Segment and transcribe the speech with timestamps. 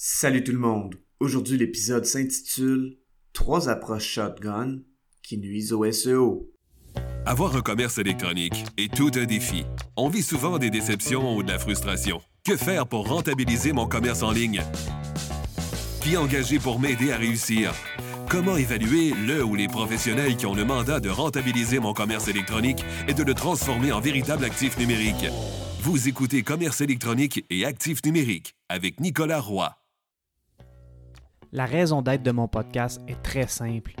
[0.00, 0.94] Salut tout le monde.
[1.18, 2.98] Aujourd'hui, l'épisode s'intitule
[3.32, 4.78] Trois approches shotgun
[5.24, 6.52] qui nuisent au SEO.
[7.26, 9.64] Avoir un commerce électronique est tout un défi.
[9.96, 12.20] On vit souvent des déceptions ou de la frustration.
[12.46, 14.62] Que faire pour rentabiliser mon commerce en ligne?
[16.00, 17.74] Qui engager pour m'aider à réussir?
[18.30, 22.84] Comment évaluer le ou les professionnels qui ont le mandat de rentabiliser mon commerce électronique
[23.08, 25.26] et de le transformer en véritable actif numérique?
[25.80, 29.77] Vous écoutez Commerce électronique et actif numérique avec Nicolas Roy.
[31.50, 33.94] La raison d'être de mon podcast est très simple.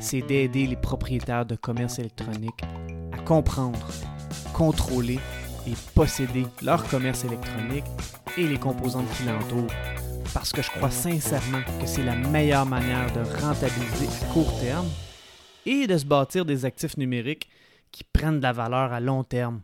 [0.00, 2.62] C'est d'aider les propriétaires de commerce électronique
[3.12, 3.88] à comprendre,
[4.52, 5.18] contrôler
[5.66, 7.86] et posséder leur commerce électronique
[8.36, 9.72] et les composantes qui l'entourent.
[10.34, 14.88] Parce que je crois sincèrement que c'est la meilleure manière de rentabiliser à court terme
[15.64, 17.48] et de se bâtir des actifs numériques
[17.92, 19.62] qui prennent de la valeur à long terme.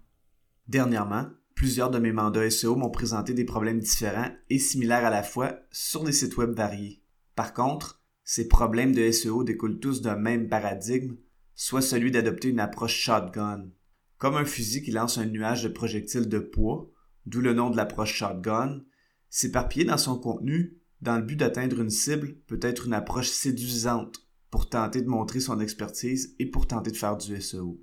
[0.69, 5.23] Dernièrement, plusieurs de mes mandats SEO m'ont présenté des problèmes différents et similaires à la
[5.23, 7.03] fois sur des sites web variés.
[7.37, 11.17] Par contre, ces problèmes de SEO découlent tous d'un même paradigme,
[11.55, 13.71] soit celui d'adopter une approche shotgun.
[14.19, 16.91] Comme un fusil qui lance un nuage de projectiles de poids,
[17.27, 18.83] d'où le nom de l'approche shotgun,
[19.29, 24.27] s'éparpiller dans son contenu dans le but d'atteindre une cible peut être une approche séduisante
[24.51, 27.79] pour tenter de montrer son expertise et pour tenter de faire du SEO.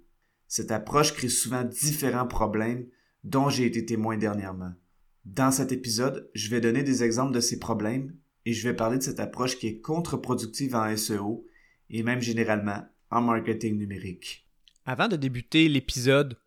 [0.47, 2.88] Cette approche crée souvent différents problèmes
[3.23, 4.73] dont j'ai été témoin dernièrement.
[5.25, 8.97] Dans cet épisode, je vais donner des exemples de ces problèmes et je vais parler
[8.97, 11.47] de cette approche qui est contre-productive en SEO
[11.89, 14.47] et même généralement en marketing numérique.
[14.86, 16.38] Avant de débuter l'épisode,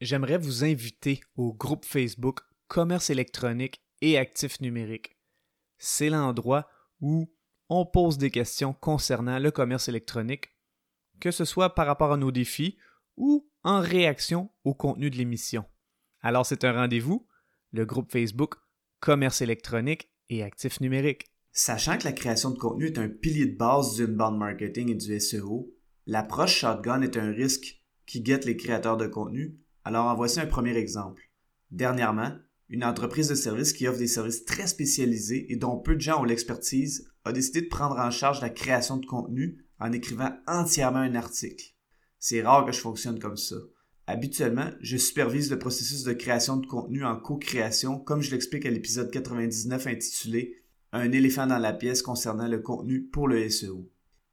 [0.00, 5.16] j'aimerais vous inviter au groupe Facebook Commerce électronique et actifs numériques.
[5.78, 6.68] C'est l'endroit
[7.00, 7.32] où
[7.68, 10.50] on pose des questions concernant le commerce électronique,
[11.20, 12.76] que ce soit par rapport à nos défis
[13.16, 15.64] ou en réaction au contenu de l'émission.
[16.20, 17.26] Alors c'est un rendez-vous,
[17.72, 18.54] le groupe Facebook
[19.00, 21.27] Commerce électronique et actifs numériques.
[21.52, 24.94] Sachant que la création de contenu est un pilier de base du inbound marketing et
[24.94, 25.72] du SEO,
[26.06, 29.58] l'approche shotgun est un risque qui guette les créateurs de contenu.
[29.84, 31.30] Alors en voici un premier exemple.
[31.70, 32.32] Dernièrement,
[32.68, 36.20] une entreprise de services qui offre des services très spécialisés et dont peu de gens
[36.20, 40.98] ont l'expertise a décidé de prendre en charge la création de contenu en écrivant entièrement
[40.98, 41.74] un article.
[42.18, 43.56] C'est rare que je fonctionne comme ça.
[44.06, 48.70] Habituellement, je supervise le processus de création de contenu en co-création, comme je l'explique à
[48.70, 50.56] l'épisode 99 intitulé
[50.92, 53.90] un éléphant dans la pièce concernant le contenu pour le SEO.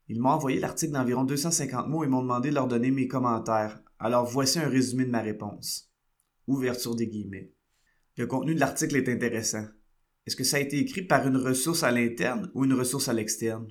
[0.07, 3.81] Ils m'ont envoyé l'article d'environ 250 mots et m'ont demandé de leur donner mes commentaires.
[3.99, 5.91] Alors voici un résumé de ma réponse.
[6.47, 7.51] Ouverture des guillemets.
[8.17, 9.65] Le contenu de l'article est intéressant.
[10.25, 13.13] Est-ce que ça a été écrit par une ressource à l'interne ou une ressource à
[13.13, 13.67] l'externe?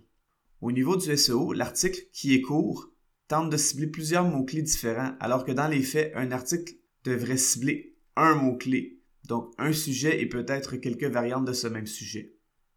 [0.61, 2.91] Au niveau du SEO, l'article, qui est court,
[3.29, 6.75] tente de cibler plusieurs mots-clés différents, alors que dans les faits, un article
[7.05, 12.34] devrait cibler un mot-clé, donc un sujet et peut-être quelques variantes de ce même sujet.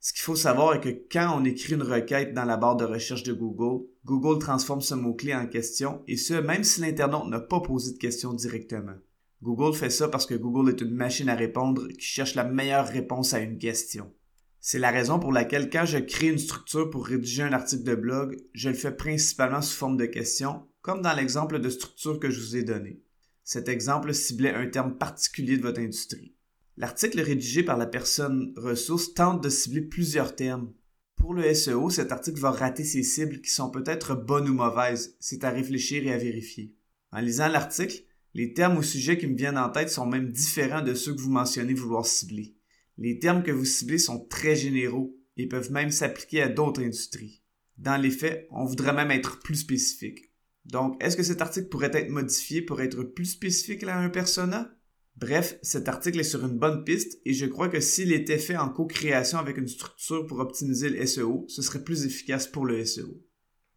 [0.08, 2.86] Ce qu'il faut savoir est que quand on écrit une requête dans la barre de
[2.86, 7.42] recherche de Google, Google transforme ce mot-clé en question, et ce, même si l'internaute n'a
[7.42, 8.96] pas posé de question directement.
[9.44, 12.88] Google fait ça parce que Google est une machine à répondre qui cherche la meilleure
[12.88, 14.14] réponse à une question.
[14.62, 17.96] C'est la raison pour laquelle quand je crée une structure pour rédiger un article de
[17.96, 22.30] blog, je le fais principalement sous forme de questions, comme dans l'exemple de structure que
[22.30, 23.04] je vous ai donné.
[23.44, 26.37] Cet exemple ciblait un terme particulier de votre industrie.
[26.78, 30.72] L'article rédigé par la personne ressource tente de cibler plusieurs termes.
[31.16, 35.18] Pour le SEO, cet article va rater ses cibles qui sont peut-être bonnes ou mauvaises,
[35.20, 36.76] c'est à réfléchir et à vérifier.
[37.12, 38.04] En lisant l'article,
[38.36, 41.22] les termes ou sujets qui me viennent en tête sont même différents de ceux que
[41.22, 42.56] vous mentionnez vouloir cibler.
[43.00, 47.42] Les termes que vous ciblez sont très généraux et peuvent même s'appliquer à d'autres industries.
[47.80, 50.32] Dans les faits, on voudrait même être plus spécifique.
[50.66, 54.77] Donc, est-ce que cet article pourrait être modifié pour être plus spécifique à un persona?
[55.20, 58.56] Bref, cet article est sur une bonne piste et je crois que s'il était fait
[58.56, 62.86] en co-création avec une structure pour optimiser le SEO, ce serait plus efficace pour le
[62.86, 63.20] SEO.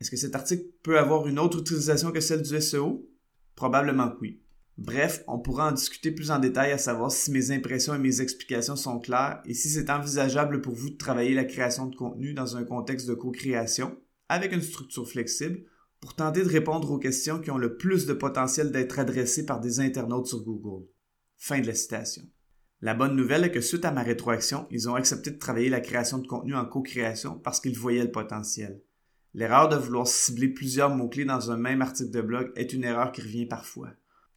[0.00, 3.08] Est-ce que cet article peut avoir une autre utilisation que celle du SEO?
[3.54, 4.42] Probablement que oui.
[4.76, 8.20] Bref, on pourra en discuter plus en détail à savoir si mes impressions et mes
[8.20, 12.34] explications sont claires et si c'est envisageable pour vous de travailler la création de contenu
[12.34, 13.96] dans un contexte de co-création
[14.28, 15.64] avec une structure flexible
[16.00, 19.60] pour tenter de répondre aux questions qui ont le plus de potentiel d'être adressées par
[19.60, 20.86] des internautes sur Google.
[21.42, 22.22] Fin de la citation.
[22.82, 25.80] La bonne nouvelle est que suite à ma rétroaction, ils ont accepté de travailler la
[25.80, 28.82] création de contenu en co-création parce qu'ils voyaient le potentiel.
[29.32, 33.10] L'erreur de vouloir cibler plusieurs mots-clés dans un même article de blog est une erreur
[33.10, 33.88] qui revient parfois.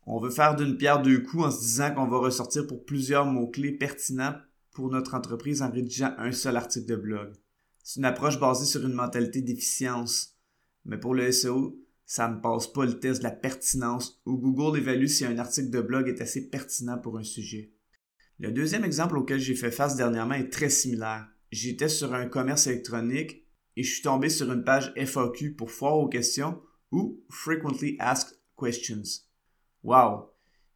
[0.05, 3.25] On veut faire d'une pierre deux coups en se disant qu'on va ressortir pour plusieurs
[3.25, 4.35] mots-clés pertinents
[4.71, 7.33] pour notre entreprise en rédigeant un seul article de blog.
[7.83, 10.38] C'est une approche basée sur une mentalité d'efficience.
[10.85, 11.77] Mais pour le SEO,
[12.13, 15.71] ça ne passe pas le test de la pertinence où Google évalue si un article
[15.71, 17.74] de blog est assez pertinent pour un sujet.
[18.38, 22.68] Le deuxième exemple auquel j'ai fait face dernièrement est très similaire j'étais sur un commerce
[22.68, 26.62] électronique et je suis tombé sur une page FAQ pour foire aux questions
[26.92, 29.24] ou Frequently Asked Questions.
[29.83, 30.30] Wow!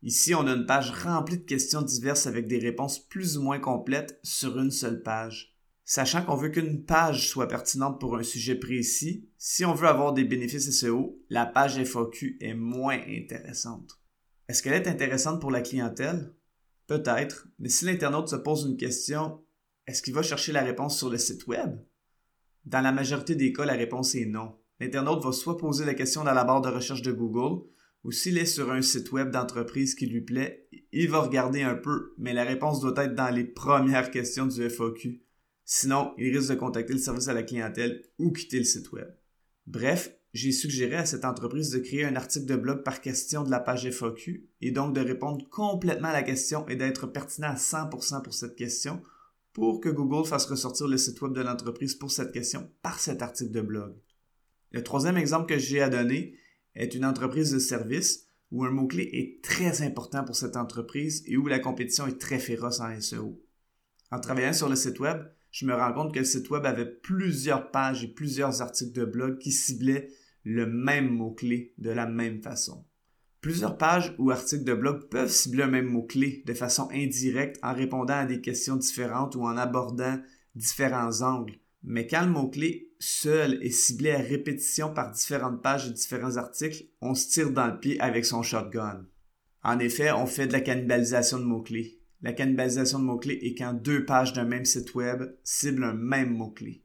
[0.04, 3.60] Ici, on a une page remplie de questions diverses avec des réponses plus ou moins
[3.60, 5.57] complètes sur une seule page.
[5.90, 10.12] Sachant qu'on veut qu'une page soit pertinente pour un sujet précis, si on veut avoir
[10.12, 13.98] des bénéfices SEO, la page FAQ est moins intéressante.
[14.50, 16.34] Est-ce qu'elle est intéressante pour la clientèle?
[16.88, 19.42] Peut-être, mais si l'internaute se pose une question,
[19.88, 21.80] est-ce qu'il va chercher la réponse sur le site web?
[22.66, 24.58] Dans la majorité des cas, la réponse est non.
[24.82, 27.66] L'internaute va soit poser la question dans la barre de recherche de Google,
[28.04, 31.76] ou s'il est sur un site web d'entreprise qui lui plaît, il va regarder un
[31.76, 35.24] peu, mais la réponse doit être dans les premières questions du FAQ.
[35.70, 39.14] Sinon, il risque de contacter le service à la clientèle ou quitter le site web.
[39.66, 43.52] Bref, j'ai suggéré à cette entreprise de créer un article de blog par question de
[43.52, 47.56] la page FAQ et donc de répondre complètement à la question et d'être pertinent à
[47.56, 49.04] 100% pour cette question
[49.52, 53.22] pour que Google fasse ressortir le site web de l'entreprise pour cette question par cet
[53.22, 53.94] article de blog.
[54.72, 56.38] Le troisième exemple que j'ai à donner
[56.76, 61.36] est une entreprise de service où un mot-clé est très important pour cette entreprise et
[61.36, 63.44] où la compétition est très féroce en SEO.
[64.12, 66.86] En travaillant sur le site web, je me rends compte que le site web avait
[66.86, 70.10] plusieurs pages et plusieurs articles de blog qui ciblaient
[70.44, 72.86] le même mot-clé de la même façon.
[73.42, 77.74] Plusieurs pages ou articles de blog peuvent cibler un même mot-clé de façon indirecte en
[77.74, 80.20] répondant à des questions différentes ou en abordant
[80.56, 81.60] différents angles.
[81.84, 86.86] Mais quand le mot-clé seul est ciblé à répétition par différentes pages et différents articles,
[87.02, 89.06] on se tire dans le pied avec son shotgun.
[89.64, 92.00] En effet, on fait de la cannibalisation de mots-clés.
[92.22, 96.36] La cannibalisation de mots-clés est quand deux pages d'un même site web ciblent un même
[96.36, 96.84] mot-clé.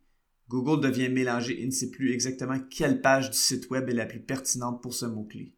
[0.49, 4.05] Google devient mélangé et ne sait plus exactement quelle page du site web est la
[4.05, 5.55] plus pertinente pour ce mot-clé.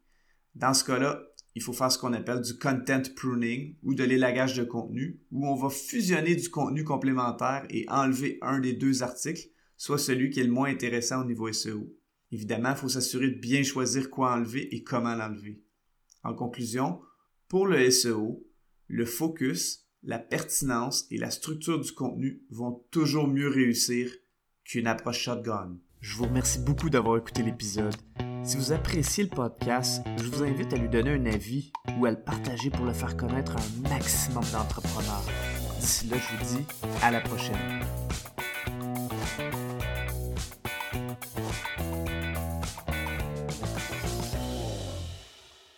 [0.55, 1.21] Dans ce cas-là,
[1.55, 5.47] il faut faire ce qu'on appelle du content pruning ou de l'élagage de contenu, où
[5.47, 10.39] on va fusionner du contenu complémentaire et enlever un des deux articles, soit celui qui
[10.39, 11.93] est le moins intéressant au niveau SEO.
[12.31, 15.61] Évidemment, il faut s'assurer de bien choisir quoi enlever et comment l'enlever.
[16.23, 17.01] En conclusion,
[17.47, 18.45] pour le SEO,
[18.95, 24.09] le focus, la pertinence et la structure du contenu vont toujours mieux réussir
[24.63, 25.77] qu'une approche shotgun.
[25.99, 27.93] Je vous remercie beaucoup d'avoir écouté l'épisode.
[28.45, 32.11] Si vous appréciez le podcast, je vous invite à lui donner un avis ou à
[32.11, 35.25] le partager pour le faire connaître à un maximum d'entrepreneurs.
[35.81, 36.65] D'ici là, je vous dis
[37.01, 37.81] à la prochaine.